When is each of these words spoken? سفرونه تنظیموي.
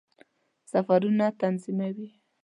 سفرونه 0.71 1.27
تنظیموي. 1.39 2.09